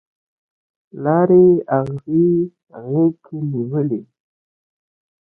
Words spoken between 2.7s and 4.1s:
غیږ کې نیولي